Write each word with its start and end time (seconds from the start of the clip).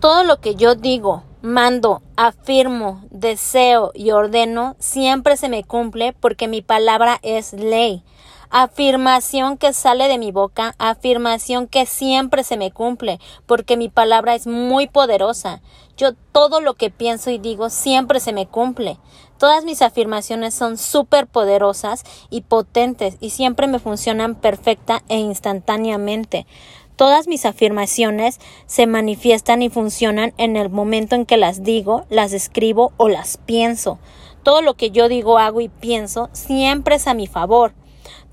Todo 0.00 0.22
lo 0.22 0.40
que 0.40 0.54
yo 0.54 0.76
digo, 0.76 1.24
mando, 1.42 2.02
afirmo, 2.16 3.02
deseo 3.10 3.90
y 3.94 4.12
ordeno 4.12 4.76
siempre 4.78 5.36
se 5.36 5.48
me 5.48 5.64
cumple 5.64 6.12
porque 6.12 6.46
mi 6.46 6.62
palabra 6.62 7.18
es 7.22 7.52
ley. 7.52 8.04
Afirmación 8.48 9.58
que 9.58 9.72
sale 9.72 10.06
de 10.06 10.16
mi 10.16 10.30
boca, 10.30 10.76
afirmación 10.78 11.66
que 11.66 11.84
siempre 11.84 12.44
se 12.44 12.56
me 12.56 12.70
cumple, 12.70 13.18
porque 13.44 13.76
mi 13.76 13.88
palabra 13.88 14.36
es 14.36 14.46
muy 14.46 14.86
poderosa. 14.86 15.62
Yo 15.96 16.12
todo 16.30 16.60
lo 16.60 16.74
que 16.74 16.90
pienso 16.90 17.30
y 17.30 17.38
digo 17.38 17.68
siempre 17.68 18.20
se 18.20 18.32
me 18.32 18.46
cumple. 18.46 18.98
Todas 19.36 19.64
mis 19.64 19.82
afirmaciones 19.82 20.54
son 20.54 20.78
súper 20.78 21.26
poderosas 21.26 22.04
y 22.30 22.42
potentes 22.42 23.16
y 23.18 23.30
siempre 23.30 23.66
me 23.66 23.80
funcionan 23.80 24.36
perfecta 24.36 25.02
e 25.08 25.18
instantáneamente. 25.18 26.46
Todas 26.98 27.28
mis 27.28 27.46
afirmaciones 27.46 28.40
se 28.66 28.88
manifiestan 28.88 29.62
y 29.62 29.70
funcionan 29.70 30.34
en 30.36 30.56
el 30.56 30.68
momento 30.68 31.14
en 31.14 31.26
que 31.26 31.36
las 31.36 31.62
digo, 31.62 32.04
las 32.10 32.32
escribo 32.32 32.90
o 32.96 33.08
las 33.08 33.36
pienso. 33.36 34.00
Todo 34.42 34.62
lo 34.62 34.74
que 34.74 34.90
yo 34.90 35.08
digo, 35.08 35.38
hago 35.38 35.60
y 35.60 35.68
pienso 35.68 36.28
siempre 36.32 36.96
es 36.96 37.06
a 37.06 37.14
mi 37.14 37.28
favor. 37.28 37.72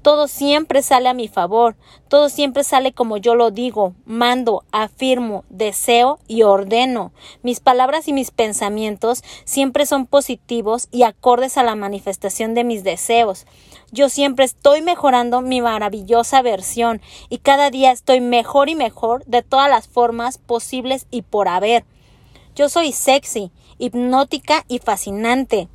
Todo 0.05 0.27
siempre 0.27 0.83
sale 0.83 1.09
a 1.09 1.15
mi 1.15 1.27
favor, 1.27 1.75
todo 2.09 2.29
siempre 2.29 2.63
sale 2.63 2.93
como 2.93 3.17
yo 3.17 3.33
lo 3.33 3.49
digo, 3.49 3.95
mando, 4.05 4.63
afirmo, 4.71 5.45
deseo 5.49 6.19
y 6.27 6.43
ordeno. 6.43 7.11
Mis 7.41 7.59
palabras 7.59 8.07
y 8.07 8.13
mis 8.13 8.29
pensamientos 8.29 9.23
siempre 9.45 9.87
son 9.87 10.05
positivos 10.05 10.89
y 10.91 11.01
acordes 11.01 11.57
a 11.57 11.63
la 11.63 11.73
manifestación 11.73 12.53
de 12.53 12.63
mis 12.63 12.83
deseos. 12.83 13.47
Yo 13.91 14.09
siempre 14.09 14.45
estoy 14.45 14.83
mejorando 14.83 15.41
mi 15.41 15.59
maravillosa 15.59 16.43
versión 16.43 17.01
y 17.29 17.39
cada 17.39 17.71
día 17.71 17.91
estoy 17.91 18.21
mejor 18.21 18.69
y 18.69 18.75
mejor 18.75 19.25
de 19.25 19.41
todas 19.41 19.71
las 19.71 19.87
formas 19.87 20.37
posibles 20.37 21.07
y 21.09 21.23
por 21.23 21.47
haber. 21.47 21.83
Yo 22.53 22.69
soy 22.69 22.91
sexy, 22.91 23.49
hipnótica 23.79 24.65
y 24.67 24.77
fascinante. 24.77 25.67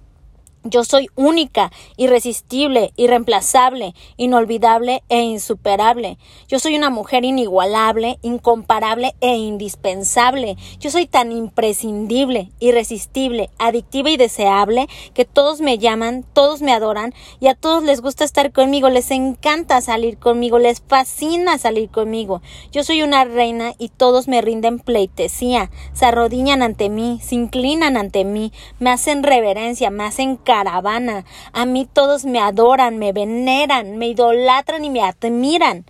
Yo 0.62 0.84
soy 0.84 1.08
única, 1.14 1.72
irresistible, 1.96 2.92
irreemplazable, 2.96 3.94
inolvidable 4.18 5.02
e 5.08 5.20
insuperable. 5.22 6.18
Yo 6.48 6.58
soy 6.58 6.76
una 6.76 6.90
mujer 6.90 7.24
inigualable, 7.24 8.18
incomparable 8.20 9.14
e 9.22 9.36
indispensable. 9.36 10.58
Yo 10.78 10.90
soy 10.90 11.06
tan 11.06 11.32
imprescindible, 11.32 12.50
irresistible, 12.60 13.48
adictiva 13.58 14.10
y 14.10 14.18
deseable 14.18 14.86
que 15.14 15.24
todos 15.24 15.62
me 15.62 15.78
llaman, 15.78 16.26
todos 16.34 16.60
me 16.60 16.74
adoran 16.74 17.14
y 17.40 17.48
a 17.48 17.54
todos 17.54 17.82
les 17.82 18.02
gusta 18.02 18.24
estar 18.24 18.52
conmigo, 18.52 18.90
les 18.90 19.10
encanta 19.12 19.80
salir 19.80 20.18
conmigo, 20.18 20.58
les 20.58 20.82
fascina 20.82 21.56
salir 21.56 21.88
conmigo. 21.88 22.42
Yo 22.70 22.84
soy 22.84 23.02
una 23.02 23.24
reina 23.24 23.72
y 23.78 23.88
todos 23.88 24.28
me 24.28 24.42
rinden 24.42 24.78
pleitesía, 24.78 25.70
se 25.94 26.04
arrodillan 26.04 26.62
ante 26.62 26.90
mí, 26.90 27.18
se 27.22 27.34
inclinan 27.34 27.96
ante 27.96 28.26
mí, 28.26 28.52
me 28.78 28.90
hacen 28.90 29.22
reverencia, 29.22 29.88
me 29.88 30.04
hacen 30.04 30.36
caravana. 30.50 31.24
A 31.52 31.64
mí 31.64 31.86
todos 31.86 32.24
me 32.24 32.40
adoran, 32.40 32.98
me 32.98 33.12
veneran, 33.12 33.98
me 33.98 34.08
idolatran 34.08 34.84
y 34.84 34.90
me 34.90 35.00
admiran. 35.00 35.84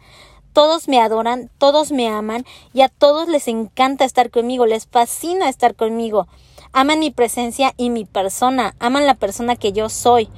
Todos 0.52 0.86
me 0.86 1.00
adoran, 1.00 1.48
todos 1.56 1.92
me 1.92 2.08
aman 2.08 2.44
y 2.74 2.82
a 2.82 2.90
todos 2.90 3.26
les 3.26 3.48
encanta 3.48 4.04
estar 4.04 4.28
conmigo, 4.28 4.66
les 4.66 4.86
fascina 4.86 5.48
estar 5.48 5.74
conmigo. 5.74 6.26
Aman 6.74 6.98
mi 6.98 7.10
presencia 7.10 7.72
y 7.78 7.88
mi 7.88 8.04
persona, 8.04 8.74
aman 8.80 9.06
la 9.06 9.14
persona 9.14 9.56
que 9.56 9.72
yo 9.72 9.88
soy. 9.88 10.28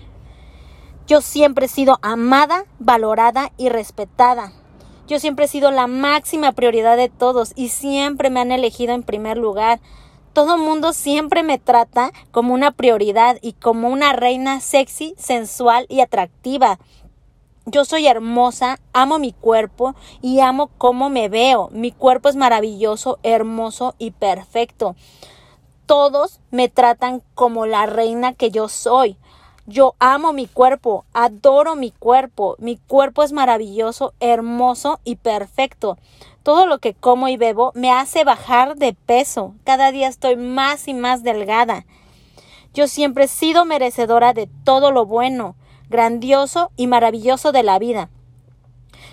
Yo 1.09 1.21
siempre 1.21 1.67
he 1.67 1.69
sido 1.69 1.99
amada, 2.01 2.65
valorada 2.79 3.51
y 3.57 3.71
respetada. 3.71 4.53
Yo 5.09 5.19
siempre 5.19 5.47
he 5.47 5.49
sido 5.49 5.73
la 5.73 5.89
máxima 5.89 6.53
prioridad 6.53 6.97
de 6.97 7.09
todos 7.09 7.55
y 7.57 7.71
siempre 7.71 8.31
me 8.31 8.39
han 8.39 8.53
elegido 8.53 8.95
en 8.95 9.03
primer 9.03 9.37
lugar. 9.37 9.81
Todo 10.33 10.57
mundo 10.57 10.95
siempre 10.95 11.43
me 11.43 11.59
trata 11.59 12.11
como 12.31 12.55
una 12.55 12.71
prioridad 12.71 13.37
y 13.43 13.53
como 13.53 13.89
una 13.89 14.15
reina 14.15 14.61
sexy, 14.61 15.15
sensual 15.19 15.85
y 15.91 16.01
atractiva. 16.01 16.79
Yo 17.67 17.85
soy 17.85 18.07
hermosa, 18.07 18.81
amo 18.95 19.19
mi 19.19 19.33
cuerpo 19.33 19.95
y 20.23 20.41
amo 20.41 20.71
cómo 20.79 21.11
me 21.11 21.29
veo. 21.29 21.69
Mi 21.73 21.93
cuerpo 21.93 22.31
es 22.31 22.37
maravilloso, 22.37 23.19
hermoso 23.23 23.95
y 23.99 24.13
perfecto. 24.13 24.97
Todos 25.85 26.41
me 26.51 26.71
tratan 26.71 27.23
como 27.35 27.67
la 27.67 27.85
reina 27.85 28.33
que 28.33 28.51
yo 28.51 28.69
soy. 28.69 29.19
Yo 29.67 29.95
amo 30.01 30.33
mi 30.33 30.47
cuerpo, 30.47 31.05
adoro 31.13 31.77
mi 31.77 31.91
cuerpo. 31.91 32.57
Mi 32.59 32.79
cuerpo 32.79 33.23
es 33.23 33.33
maravilloso, 33.33 34.15
hermoso 34.19 34.99
y 35.05 35.17
perfecto. 35.17 35.99
Todo 36.43 36.67
lo 36.67 36.79
que 36.79 36.95
como 36.95 37.29
y 37.29 37.37
bebo 37.37 37.73
me 37.75 37.93
hace 37.93 38.25
bajar 38.25 38.77
de 38.77 38.95
peso. 38.95 39.55
Cada 39.65 39.93
día 39.93 40.09
estoy 40.09 40.37
más 40.37 40.89
y 40.89 40.95
más 40.95 41.23
delgada. 41.23 41.87
Yo 42.75 42.89
siempre 42.89 43.25
he 43.25 43.29
sido 43.29 43.65
merecedora 43.65 44.33
de 44.33 44.49
todo 44.65 44.91
lo 44.91 45.07
bueno, 45.07 45.57
grandioso 45.89 46.71
y 46.77 46.87
maravilloso 46.87 47.53
de 47.53 47.63
la 47.63 47.79
vida. 47.79 48.09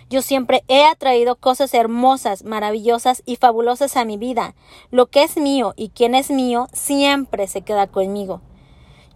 Yo 0.09 0.23
siempre 0.23 0.63
he 0.67 0.85
atraído 0.85 1.35
cosas 1.35 1.73
hermosas, 1.75 2.43
maravillosas 2.43 3.21
y 3.25 3.35
fabulosas 3.35 3.95
a 3.95 4.05
mi 4.05 4.17
vida. 4.17 4.55
Lo 4.89 5.07
que 5.07 5.21
es 5.23 5.37
mío 5.37 5.73
y 5.75 5.89
quien 5.89 6.15
es 6.15 6.31
mío 6.31 6.67
siempre 6.73 7.47
se 7.47 7.61
queda 7.61 7.85
conmigo. 7.85 8.41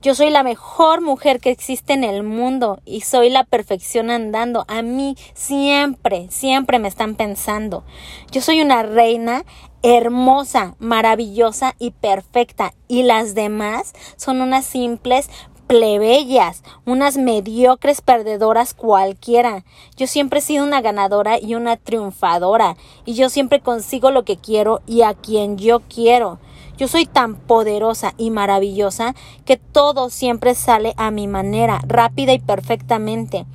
Yo 0.03 0.15
soy 0.15 0.31
la 0.31 0.43
mejor 0.43 0.99
mujer 0.99 1.39
que 1.39 1.49
existe 1.49 1.93
en 1.93 2.03
el 2.03 2.23
mundo 2.23 2.81
y 2.83 3.01
soy 3.01 3.29
la 3.29 3.45
perfección 3.45 4.09
andando. 4.09 4.65
A 4.67 4.81
mí 4.81 5.15
siempre, 5.33 6.27
siempre 6.29 6.77
me 6.77 6.89
están 6.89 7.15
pensando. 7.15 7.85
Yo 8.29 8.41
soy 8.41 8.59
una 8.59 8.83
reina 8.83 9.45
hermosa, 9.81 10.75
maravillosa 10.77 11.75
y 11.79 11.91
perfecta. 11.91 12.73
Y 12.89 13.03
las 13.03 13.33
demás 13.33 13.93
son 14.17 14.41
unas 14.41 14.65
simples 14.65 15.29
plebeyas, 15.67 16.63
unas 16.85 17.15
mediocres 17.15 18.01
perdedoras 18.01 18.73
cualquiera. 18.73 19.63
Yo 19.95 20.07
siempre 20.07 20.39
he 20.39 20.41
sido 20.41 20.65
una 20.65 20.81
ganadora 20.81 21.39
y 21.39 21.55
una 21.55 21.77
triunfadora, 21.77 22.75
y 23.05 23.13
yo 23.13 23.29
siempre 23.29 23.61
consigo 23.61 24.11
lo 24.11 24.25
que 24.25 24.35
quiero 24.35 24.81
y 24.85 25.03
a 25.03 25.13
quien 25.13 25.57
yo 25.57 25.79
quiero. 25.79 26.39
Yo 26.77 26.87
soy 26.87 27.05
tan 27.05 27.35
poderosa 27.35 28.13
y 28.17 28.31
maravillosa 28.31 29.15
que 29.45 29.57
todo 29.57 30.09
siempre 30.09 30.55
sale 30.55 30.93
a 30.97 31.11
mi 31.11 31.27
manera, 31.27 31.79
rápida 31.87 32.33
y 32.33 32.39
perfectamente. 32.39 33.45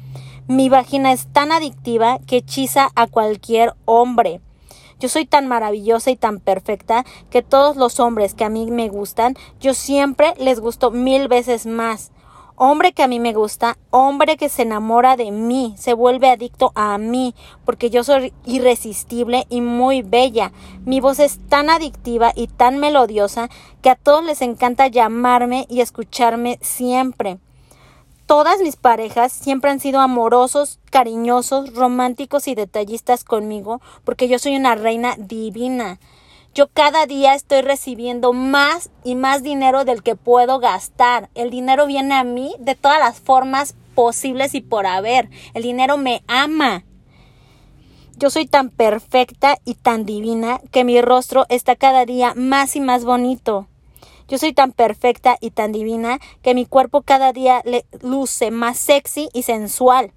Mi 0.47 0.69
vagina 0.69 1.13
es 1.13 1.27
tan 1.27 1.53
adictiva 1.53 2.21
que 2.27 2.39
hechiza 2.39 2.91
a 2.95 3.07
cualquier 3.07 3.75
hombre. 3.85 4.41
Yo 5.01 5.09
soy 5.09 5.27
tan 5.27 5.47
maravillosa 5.47 6.11
y 6.11 6.17
tan 6.17 6.41
perfecta 6.41 7.05
que 7.31 7.43
todos 7.43 7.77
los 7.77 8.01
hombres 8.01 8.35
que 8.35 8.45
a 8.45 8.49
mí 8.49 8.71
me 8.71 8.89
gustan, 8.89 9.37
yo 9.61 9.75
siempre 9.75 10.35
les 10.39 10.61
gusto 10.61 10.91
mil 10.91 11.29
veces 11.29 11.67
más 11.67 12.13
hombre 12.59 12.93
que 12.93 13.03
a 13.03 13.09
mí 13.09 13.21
me 13.21 13.33
gusta, 13.33 13.79
hombre 13.91 14.37
que 14.37 14.49
se 14.49 14.63
enamora 14.63 15.17
de 15.17 15.31
mí, 15.31 15.75
se 15.79 15.95
vuelve 15.95 16.29
adicto 16.29 16.73
a 16.75 16.99
mí, 16.99 17.35
porque 17.65 17.89
yo 17.89 18.05
soy 18.05 18.33
irresistible 18.45 19.47
y 19.49 19.61
muy 19.61 20.03
bella. 20.03 20.53
Mi 20.85 21.01
voz 21.01 21.21
es 21.21 21.39
tan 21.49 21.71
adictiva 21.71 22.33
y 22.35 22.49
tan 22.49 22.79
melodiosa 22.79 23.49
que 23.81 23.91
a 23.91 23.97
todos 23.97 24.25
les 24.25 24.43
encanta 24.43 24.89
llamarme 24.89 25.67
y 25.69 25.81
escucharme 25.81 26.59
siempre. 26.61 27.39
Todas 28.27 28.61
mis 28.61 28.77
parejas 28.77 29.33
siempre 29.33 29.71
han 29.71 29.81
sido 29.81 30.01
amorosos, 30.01 30.81
cariñosos, 30.91 31.75
románticos 31.75 32.47
y 32.49 32.55
detallistas 32.55 33.25
conmigo, 33.25 33.81
porque 34.05 34.29
yo 34.29 34.39
soy 34.39 34.57
una 34.57 34.75
reina 34.75 35.15
divina. 35.17 35.99
Yo 36.59 36.67
cada 36.67 37.07
día 37.07 37.35
estoy 37.35 37.61
recibiendo 37.61 38.33
más 38.33 38.91
y 39.05 39.15
más 39.15 39.45
dinero 39.45 39.85
del 39.85 40.03
que 40.03 40.17
puedo 40.17 40.59
gastar. 40.59 41.31
El 41.37 41.51
dinero 41.51 41.87
viene 41.87 42.17
a 42.17 42.25
mí 42.25 42.53
de 42.59 42.75
todas 42.75 42.99
las 42.99 43.21
formas 43.21 43.77
posibles 43.95 44.57
y 44.57 44.61
por 44.61 44.85
haber. 44.85 45.31
El 45.55 45.63
dinero 45.63 45.99
me 45.99 46.25
ama. 46.27 46.85
Yo 48.17 48.29
soy 48.29 48.47
tan 48.47 48.71
perfecta 48.71 49.57
y 49.65 49.75
tan 49.75 50.05
divina 50.05 50.61
que 50.73 50.83
mi 50.83 51.01
rostro 51.01 51.47
está 51.49 51.77
cada 51.77 52.05
día 52.05 52.35
más 52.35 52.75
y 52.75 52.81
más 52.81 53.05
bonito. 53.05 53.69
Yo 54.27 54.37
soy 54.37 54.53
tan 54.53 54.73
perfecta 54.73 55.37
y 55.41 55.53
tan 55.53 55.71
divina 55.71 56.19
que 56.43 56.55
mi 56.55 56.67
cuerpo 56.67 57.03
cada 57.03 57.33
día 57.33 57.63
luce 58.03 58.51
más 58.51 58.79
sexy 58.79 59.29
y 59.33 59.45
sensual. 59.45 60.13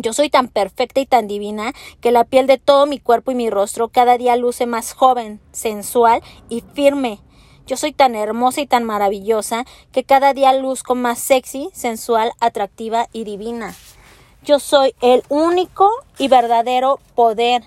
Yo 0.00 0.12
soy 0.12 0.30
tan 0.30 0.46
perfecta 0.46 1.00
y 1.00 1.06
tan 1.06 1.26
divina 1.26 1.72
que 2.00 2.12
la 2.12 2.22
piel 2.22 2.46
de 2.46 2.56
todo 2.56 2.86
mi 2.86 3.00
cuerpo 3.00 3.32
y 3.32 3.34
mi 3.34 3.50
rostro 3.50 3.88
cada 3.88 4.16
día 4.16 4.36
luce 4.36 4.64
más 4.64 4.92
joven, 4.92 5.40
sensual 5.50 6.22
y 6.48 6.60
firme. 6.60 7.18
Yo 7.66 7.76
soy 7.76 7.92
tan 7.92 8.14
hermosa 8.14 8.60
y 8.60 8.66
tan 8.68 8.84
maravillosa 8.84 9.64
que 9.90 10.04
cada 10.04 10.34
día 10.34 10.52
luzco 10.52 10.94
más 10.94 11.18
sexy, 11.18 11.70
sensual, 11.72 12.30
atractiva 12.38 13.08
y 13.12 13.24
divina. 13.24 13.74
Yo 14.44 14.60
soy 14.60 14.94
el 15.00 15.24
único 15.28 15.90
y 16.16 16.28
verdadero 16.28 17.00
poder 17.16 17.64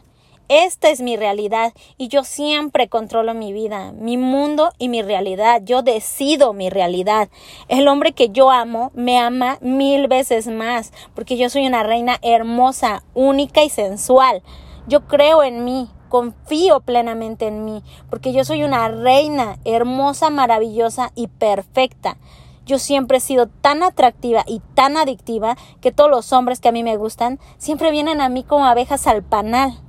esta 0.51 0.89
es 0.89 0.99
mi 0.99 1.15
realidad 1.15 1.73
y 1.97 2.09
yo 2.09 2.25
siempre 2.25 2.89
controlo 2.89 3.33
mi 3.33 3.53
vida, 3.53 3.93
mi 3.93 4.17
mundo 4.17 4.73
y 4.77 4.89
mi 4.89 5.01
realidad. 5.01 5.61
Yo 5.63 5.81
decido 5.81 6.51
mi 6.51 6.69
realidad. 6.69 7.29
El 7.69 7.87
hombre 7.87 8.11
que 8.11 8.31
yo 8.31 8.51
amo 8.51 8.91
me 8.93 9.17
ama 9.17 9.59
mil 9.61 10.09
veces 10.09 10.47
más 10.47 10.91
porque 11.15 11.37
yo 11.37 11.49
soy 11.49 11.67
una 11.67 11.83
reina 11.83 12.19
hermosa, 12.21 13.01
única 13.13 13.63
y 13.63 13.69
sensual. 13.69 14.43
Yo 14.87 15.07
creo 15.07 15.41
en 15.41 15.63
mí, 15.63 15.89
confío 16.09 16.81
plenamente 16.81 17.47
en 17.47 17.63
mí, 17.63 17.81
porque 18.09 18.33
yo 18.33 18.43
soy 18.43 18.65
una 18.65 18.89
reina 18.89 19.57
hermosa, 19.63 20.29
maravillosa 20.29 21.13
y 21.15 21.27
perfecta. 21.27 22.17
Yo 22.65 22.77
siempre 22.77 23.19
he 23.19 23.21
sido 23.21 23.47
tan 23.47 23.83
atractiva 23.83 24.43
y 24.45 24.61
tan 24.75 24.97
adictiva 24.97 25.55
que 25.79 25.93
todos 25.93 26.09
los 26.09 26.33
hombres 26.33 26.59
que 26.59 26.67
a 26.67 26.73
mí 26.73 26.83
me 26.83 26.97
gustan 26.97 27.39
siempre 27.57 27.89
vienen 27.89 28.19
a 28.19 28.27
mí 28.27 28.43
como 28.43 28.65
abejas 28.65 29.07
al 29.07 29.23
panal. 29.23 29.79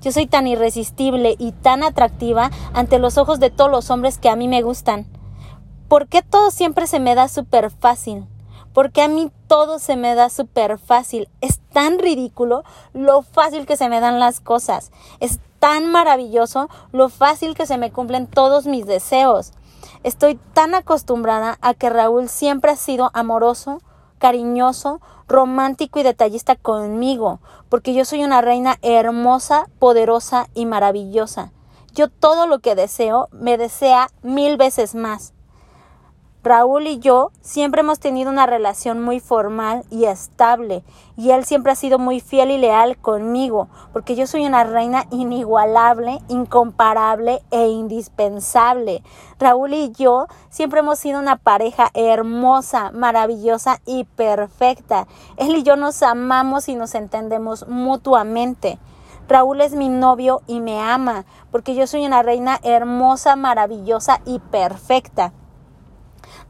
Yo 0.00 0.12
soy 0.12 0.26
tan 0.26 0.46
irresistible 0.46 1.36
y 1.38 1.52
tan 1.52 1.82
atractiva 1.82 2.50
ante 2.72 2.98
los 2.98 3.18
ojos 3.18 3.38
de 3.38 3.50
todos 3.50 3.70
los 3.70 3.90
hombres 3.90 4.18
que 4.18 4.30
a 4.30 4.36
mí 4.36 4.48
me 4.48 4.62
gustan. 4.62 5.06
¿Por 5.88 6.08
qué 6.08 6.22
todo 6.22 6.50
siempre 6.50 6.86
se 6.86 7.00
me 7.00 7.14
da 7.14 7.28
súper 7.28 7.70
fácil? 7.70 8.26
Porque 8.72 9.02
a 9.02 9.08
mí 9.08 9.30
todo 9.48 9.78
se 9.78 9.96
me 9.96 10.14
da 10.14 10.30
súper 10.30 10.78
fácil. 10.78 11.28
Es 11.40 11.60
tan 11.72 11.98
ridículo 11.98 12.62
lo 12.92 13.22
fácil 13.22 13.66
que 13.66 13.76
se 13.76 13.88
me 13.88 14.00
dan 14.00 14.20
las 14.20 14.40
cosas. 14.40 14.92
Es 15.18 15.40
tan 15.58 15.90
maravilloso 15.90 16.68
lo 16.92 17.08
fácil 17.08 17.54
que 17.54 17.66
se 17.66 17.76
me 17.76 17.90
cumplen 17.90 18.26
todos 18.26 18.66
mis 18.66 18.86
deseos. 18.86 19.52
Estoy 20.02 20.38
tan 20.54 20.74
acostumbrada 20.74 21.58
a 21.60 21.74
que 21.74 21.90
Raúl 21.90 22.28
siempre 22.28 22.70
ha 22.70 22.76
sido 22.76 23.10
amoroso, 23.12 23.82
cariñoso, 24.20 25.00
romántico 25.26 25.98
y 25.98 26.04
detallista 26.04 26.54
conmigo, 26.54 27.40
porque 27.68 27.94
yo 27.94 28.04
soy 28.04 28.22
una 28.22 28.40
reina 28.40 28.76
hermosa, 28.82 29.68
poderosa 29.80 30.46
y 30.54 30.66
maravillosa. 30.66 31.50
Yo 31.92 32.08
todo 32.08 32.46
lo 32.46 32.60
que 32.60 32.76
deseo 32.76 33.28
me 33.32 33.58
desea 33.58 34.10
mil 34.22 34.56
veces 34.56 34.94
más. 34.94 35.32
Raúl 36.42 36.86
y 36.86 36.98
yo 37.00 37.32
siempre 37.42 37.82
hemos 37.82 38.00
tenido 38.00 38.30
una 38.30 38.46
relación 38.46 39.02
muy 39.02 39.20
formal 39.20 39.84
y 39.90 40.06
estable, 40.06 40.82
y 41.14 41.32
él 41.32 41.44
siempre 41.44 41.72
ha 41.72 41.74
sido 41.74 41.98
muy 41.98 42.20
fiel 42.20 42.50
y 42.50 42.56
leal 42.56 42.96
conmigo, 42.96 43.68
porque 43.92 44.14
yo 44.16 44.26
soy 44.26 44.46
una 44.46 44.64
reina 44.64 45.04
inigualable, 45.10 46.18
incomparable 46.28 47.42
e 47.50 47.66
indispensable. 47.66 49.02
Raúl 49.38 49.74
y 49.74 49.92
yo 49.92 50.28
siempre 50.48 50.80
hemos 50.80 50.98
sido 50.98 51.20
una 51.20 51.36
pareja 51.36 51.90
hermosa, 51.92 52.90
maravillosa 52.90 53.82
y 53.84 54.04
perfecta. 54.04 55.06
Él 55.36 55.54
y 55.56 55.62
yo 55.62 55.76
nos 55.76 56.02
amamos 56.02 56.70
y 56.70 56.74
nos 56.74 56.94
entendemos 56.94 57.68
mutuamente. 57.68 58.78
Raúl 59.28 59.60
es 59.60 59.74
mi 59.74 59.90
novio 59.90 60.40
y 60.46 60.60
me 60.60 60.80
ama, 60.80 61.26
porque 61.52 61.74
yo 61.74 61.86
soy 61.86 62.06
una 62.06 62.22
reina 62.22 62.58
hermosa, 62.62 63.36
maravillosa 63.36 64.22
y 64.24 64.38
perfecta. 64.38 65.34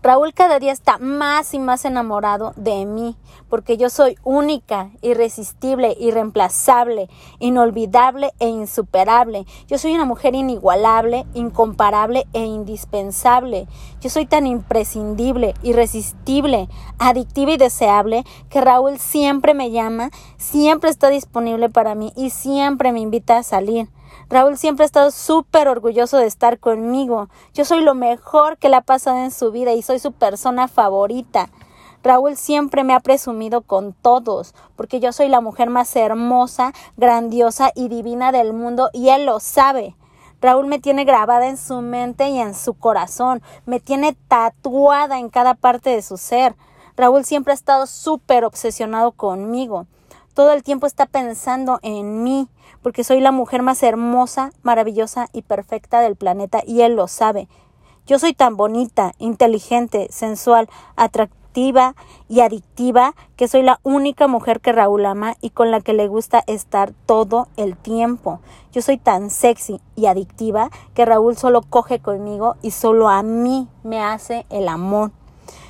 Raúl 0.02 0.32
cada 0.32 0.58
día 0.58 0.72
está 0.72 0.96
más 0.96 1.52
y 1.52 1.58
más 1.58 1.84
enamorado 1.84 2.54
de 2.56 2.86
mí, 2.86 3.16
porque 3.50 3.76
yo 3.76 3.90
soy 3.90 4.16
única, 4.24 4.88
irresistible, 5.02 5.94
irreemplazable, 6.00 7.10
inolvidable 7.38 8.32
e 8.38 8.48
insuperable. 8.48 9.44
Yo 9.68 9.76
soy 9.76 9.94
una 9.94 10.06
mujer 10.06 10.34
inigualable, 10.34 11.26
incomparable 11.34 12.26
e 12.32 12.46
indispensable. 12.46 13.68
Yo 14.00 14.08
soy 14.08 14.24
tan 14.24 14.46
imprescindible, 14.46 15.52
irresistible, 15.62 16.70
adictiva 16.98 17.52
y 17.52 17.56
deseable 17.58 18.24
que 18.48 18.62
Raúl 18.62 18.98
siempre 18.98 19.52
me 19.52 19.70
llama, 19.70 20.08
siempre 20.38 20.88
está 20.88 21.10
disponible 21.10 21.68
para 21.68 21.94
mí 21.94 22.14
y 22.16 22.30
siempre 22.30 22.92
me 22.92 23.00
invita 23.00 23.36
a 23.36 23.42
salir. 23.42 23.88
Raúl 24.28 24.56
siempre 24.56 24.84
ha 24.84 24.86
estado 24.86 25.10
súper 25.10 25.68
orgulloso 25.68 26.18
de 26.18 26.26
estar 26.26 26.58
conmigo. 26.58 27.28
Yo 27.52 27.64
soy 27.64 27.80
lo 27.80 27.94
mejor 27.94 28.58
que 28.58 28.68
le 28.68 28.76
ha 28.76 28.80
pasado 28.80 29.18
en 29.18 29.30
su 29.30 29.50
vida 29.50 29.72
y 29.72 29.82
soy 29.82 29.98
su 29.98 30.12
persona 30.12 30.68
favorita. 30.68 31.48
Raúl 32.02 32.36
siempre 32.36 32.84
me 32.84 32.94
ha 32.94 33.00
presumido 33.00 33.60
con 33.60 33.92
todos, 33.92 34.54
porque 34.76 35.00
yo 35.00 35.12
soy 35.12 35.28
la 35.28 35.40
mujer 35.40 35.68
más 35.68 35.94
hermosa, 35.96 36.72
grandiosa 36.96 37.72
y 37.74 37.88
divina 37.88 38.32
del 38.32 38.52
mundo 38.52 38.88
y 38.92 39.10
él 39.10 39.26
lo 39.26 39.40
sabe. 39.40 39.96
Raúl 40.40 40.66
me 40.66 40.78
tiene 40.78 41.04
grabada 41.04 41.48
en 41.48 41.58
su 41.58 41.82
mente 41.82 42.28
y 42.30 42.38
en 42.38 42.54
su 42.54 42.74
corazón, 42.74 43.42
me 43.66 43.80
tiene 43.80 44.16
tatuada 44.28 45.18
en 45.18 45.28
cada 45.28 45.54
parte 45.54 45.90
de 45.90 46.00
su 46.00 46.16
ser. 46.16 46.54
Raúl 46.96 47.24
siempre 47.24 47.52
ha 47.52 47.54
estado 47.54 47.86
súper 47.86 48.44
obsesionado 48.44 49.12
conmigo 49.12 49.86
todo 50.34 50.52
el 50.52 50.62
tiempo 50.62 50.86
está 50.86 51.06
pensando 51.06 51.78
en 51.82 52.22
mí, 52.22 52.48
porque 52.82 53.04
soy 53.04 53.20
la 53.20 53.32
mujer 53.32 53.62
más 53.62 53.82
hermosa, 53.82 54.52
maravillosa 54.62 55.28
y 55.32 55.42
perfecta 55.42 56.00
del 56.00 56.16
planeta, 56.16 56.62
y 56.66 56.82
él 56.82 56.94
lo 56.94 57.08
sabe. 57.08 57.48
Yo 58.06 58.18
soy 58.18 58.32
tan 58.32 58.56
bonita, 58.56 59.12
inteligente, 59.18 60.08
sensual, 60.10 60.68
atractiva 60.96 61.94
y 62.28 62.40
adictiva 62.40 63.14
que 63.36 63.48
soy 63.48 63.62
la 63.62 63.80
única 63.82 64.26
mujer 64.28 64.60
que 64.60 64.72
Raúl 64.72 65.04
ama 65.06 65.36
y 65.40 65.50
con 65.50 65.70
la 65.70 65.80
que 65.80 65.92
le 65.92 66.08
gusta 66.08 66.42
estar 66.46 66.92
todo 67.06 67.48
el 67.56 67.76
tiempo. 67.76 68.40
Yo 68.72 68.82
soy 68.82 68.98
tan 68.98 69.30
sexy 69.30 69.80
y 69.96 70.06
adictiva 70.06 70.70
que 70.94 71.04
Raúl 71.04 71.36
solo 71.36 71.62
coge 71.62 71.98
conmigo 71.98 72.56
y 72.62 72.70
solo 72.70 73.08
a 73.08 73.22
mí 73.22 73.68
me 73.82 74.02
hace 74.02 74.46
el 74.48 74.68
amor. 74.68 75.10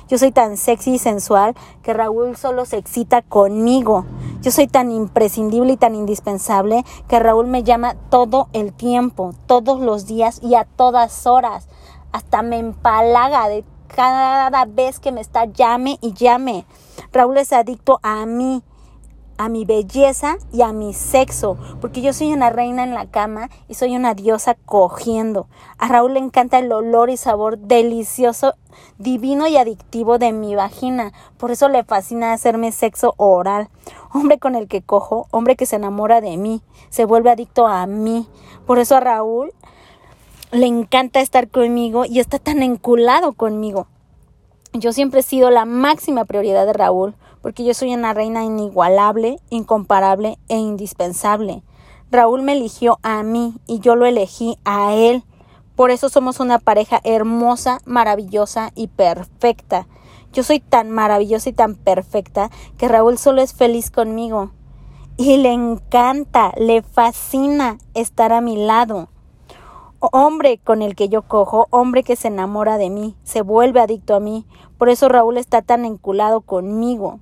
Yo 0.07 0.17
soy 0.17 0.31
tan 0.31 0.57
sexy 0.57 0.95
y 0.95 0.99
sensual 0.99 1.55
que 1.83 1.93
Raúl 1.93 2.35
solo 2.35 2.65
se 2.65 2.77
excita 2.77 3.21
conmigo. 3.21 4.05
Yo 4.41 4.49
soy 4.49 4.65
tan 4.65 4.91
imprescindible 4.91 5.73
y 5.73 5.77
tan 5.77 5.93
indispensable 5.93 6.83
que 7.07 7.19
Raúl 7.19 7.45
me 7.45 7.61
llama 7.61 7.93
todo 8.09 8.47
el 8.53 8.73
tiempo, 8.73 9.35
todos 9.45 9.79
los 9.79 10.07
días 10.07 10.39
y 10.41 10.55
a 10.55 10.63
todas 10.63 11.27
horas. 11.27 11.67
Hasta 12.11 12.41
me 12.41 12.57
empalaga 12.57 13.47
de 13.49 13.63
cada 13.87 14.65
vez 14.65 14.99
que 14.99 15.11
me 15.11 15.21
está 15.21 15.45
llame 15.45 15.99
y 16.01 16.13
llame. 16.13 16.65
Raúl 17.11 17.37
es 17.37 17.53
adicto 17.53 17.99
a 18.01 18.25
mí 18.25 18.63
a 19.43 19.49
mi 19.49 19.65
belleza 19.65 20.37
y 20.53 20.61
a 20.61 20.71
mi 20.71 20.93
sexo, 20.93 21.57
porque 21.81 22.03
yo 22.03 22.13
soy 22.13 22.31
una 22.31 22.51
reina 22.51 22.83
en 22.83 22.93
la 22.93 23.07
cama 23.07 23.49
y 23.67 23.73
soy 23.73 23.95
una 23.95 24.13
diosa 24.13 24.55
cogiendo. 24.67 25.47
A 25.79 25.87
Raúl 25.87 26.13
le 26.13 26.19
encanta 26.19 26.59
el 26.59 26.71
olor 26.71 27.09
y 27.09 27.17
sabor 27.17 27.57
delicioso, 27.57 28.53
divino 28.99 29.47
y 29.47 29.57
adictivo 29.57 30.19
de 30.19 30.31
mi 30.31 30.53
vagina, 30.53 31.11
por 31.39 31.49
eso 31.49 31.69
le 31.69 31.83
fascina 31.83 32.33
hacerme 32.33 32.71
sexo 32.71 33.15
oral. 33.17 33.69
Hombre 34.13 34.37
con 34.37 34.53
el 34.53 34.67
que 34.67 34.83
cojo, 34.83 35.25
hombre 35.31 35.55
que 35.55 35.65
se 35.65 35.77
enamora 35.77 36.21
de 36.21 36.37
mí, 36.37 36.61
se 36.91 37.05
vuelve 37.05 37.31
adicto 37.31 37.65
a 37.65 37.87
mí. 37.87 38.27
Por 38.67 38.77
eso 38.77 38.95
a 38.95 38.99
Raúl 38.99 39.51
le 40.51 40.67
encanta 40.67 41.19
estar 41.19 41.47
conmigo 41.47 42.05
y 42.05 42.19
está 42.19 42.37
tan 42.37 42.61
enculado 42.61 43.33
conmigo. 43.33 43.87
Yo 44.73 44.93
siempre 44.93 45.21
he 45.21 45.23
sido 45.23 45.49
la 45.49 45.65
máxima 45.65 46.25
prioridad 46.25 46.67
de 46.67 46.73
Raúl, 46.73 47.15
porque 47.41 47.63
yo 47.63 47.73
soy 47.73 47.93
una 47.93 48.13
reina 48.13 48.43
inigualable, 48.43 49.39
incomparable 49.49 50.37
e 50.47 50.57
indispensable. 50.57 51.63
Raúl 52.11 52.41
me 52.41 52.53
eligió 52.53 52.99
a 53.03 53.23
mí 53.23 53.55
y 53.67 53.79
yo 53.79 53.95
lo 53.95 54.05
elegí 54.05 54.57
a 54.65 54.93
él. 54.93 55.23
Por 55.75 55.91
eso 55.91 56.09
somos 56.09 56.39
una 56.39 56.59
pareja 56.59 56.99
hermosa, 57.03 57.79
maravillosa 57.85 58.71
y 58.75 58.87
perfecta. 58.87 59.87
Yo 60.33 60.43
soy 60.43 60.59
tan 60.59 60.91
maravillosa 60.91 61.49
y 61.49 61.53
tan 61.53 61.75
perfecta 61.75 62.51
que 62.77 62.87
Raúl 62.87 63.17
solo 63.17 63.41
es 63.41 63.53
feliz 63.53 63.91
conmigo. 63.91 64.51
Y 65.17 65.37
le 65.37 65.51
encanta, 65.51 66.53
le 66.57 66.81
fascina 66.81 67.77
estar 67.93 68.33
a 68.33 68.41
mi 68.41 68.57
lado 68.65 69.09
hombre 70.11 70.57
con 70.57 70.81
el 70.81 70.95
que 70.95 71.09
yo 71.09 71.21
cojo, 71.21 71.67
hombre 71.69 72.03
que 72.03 72.15
se 72.15 72.29
enamora 72.29 72.77
de 72.77 72.89
mí, 72.89 73.15
se 73.23 73.41
vuelve 73.41 73.79
adicto 73.79 74.15
a 74.15 74.19
mí. 74.19 74.47
Por 74.77 74.89
eso 74.89 75.09
Raúl 75.09 75.37
está 75.37 75.61
tan 75.61 75.85
enculado 75.85 76.41
conmigo. 76.41 77.19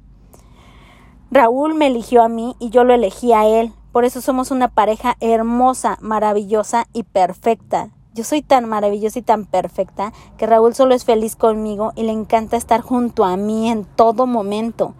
Raúl 1.31 1.75
me 1.75 1.85
eligió 1.85 2.23
a 2.23 2.27
mí 2.27 2.55
y 2.57 2.71
yo 2.71 2.83
lo 2.83 2.95
elegí 2.95 3.33
a 3.33 3.45
él. 3.45 3.71
Por 3.91 4.03
eso 4.03 4.19
somos 4.19 4.49
una 4.49 4.67
pareja 4.67 5.15
hermosa, 5.19 5.99
maravillosa 6.01 6.87
y 6.91 7.03
perfecta. 7.03 7.91
Yo 8.15 8.23
soy 8.23 8.41
tan 8.41 8.67
maravillosa 8.67 9.19
y 9.19 9.21
tan 9.21 9.45
perfecta 9.45 10.11
que 10.37 10.47
Raúl 10.47 10.73
solo 10.73 10.95
es 10.95 11.05
feliz 11.05 11.35
conmigo 11.35 11.93
y 11.95 12.01
le 12.01 12.13
encanta 12.13 12.57
estar 12.57 12.81
junto 12.81 13.25
a 13.25 13.37
mí 13.37 13.69
en 13.69 13.85
todo 13.85 14.25
momento. 14.25 14.95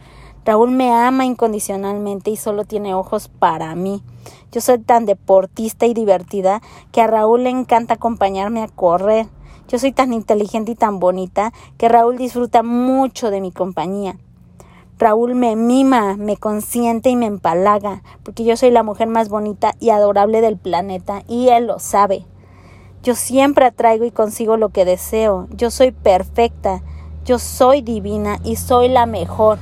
Raúl 0.46 0.70
me 0.70 0.92
ama 0.92 1.26
incondicionalmente 1.26 2.30
y 2.30 2.36
solo 2.36 2.64
tiene 2.64 2.94
ojos 2.94 3.28
para 3.28 3.74
mí. 3.74 4.04
Yo 4.52 4.62
soy 4.62 4.78
tan 4.78 5.08
deportista 5.08 5.88
y 5.88 5.96
divertida 5.96 6.62
que 6.92 7.02
a 7.02 7.08
Raúl 7.08 7.44
le 7.44 7.50
encanta 7.50 7.96
acompañarme 7.96 8.62
a 8.62 8.68
correr. 8.68 9.28
Yo 9.68 9.80
soy 9.80 9.94
tan 9.94 10.14
inteligente 10.14 10.74
y 10.74 10.76
tan 10.76 11.00
bonita 11.00 11.54
que 11.80 11.90
Raúl 11.90 12.18
disfruta 12.18 12.62
mucho 12.62 13.32
de 13.32 13.42
mi 13.42 13.52
compañía. 13.52 14.20
Raúl 15.00 15.34
me 15.34 15.56
mima, 15.56 16.18
me 16.18 16.36
consiente 16.36 17.10
y 17.10 17.16
me 17.16 17.26
empalaga, 17.26 18.04
porque 18.24 18.44
yo 18.44 18.58
soy 18.58 18.70
la 18.70 18.84
mujer 18.84 19.08
más 19.08 19.30
bonita 19.30 19.74
y 19.80 19.92
adorable 19.92 20.42
del 20.42 20.58
planeta 20.58 21.24
y 21.26 21.48
él 21.48 21.68
lo 21.68 21.80
sabe. 21.80 22.26
Yo 23.02 23.16
siempre 23.16 23.66
atraigo 23.66 24.04
y 24.04 24.12
consigo 24.12 24.58
lo 24.58 24.70
que 24.70 24.84
deseo. 24.84 25.48
Yo 25.52 25.72
soy 25.72 25.92
perfecta, 25.92 26.84
yo 27.24 27.40
soy 27.40 27.82
divina 27.82 28.40
y 28.44 28.58
soy 28.58 28.90
la 28.90 29.06
mejor. 29.06 29.58